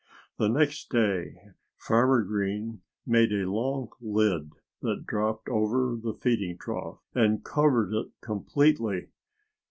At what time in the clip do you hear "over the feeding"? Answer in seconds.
5.47-6.57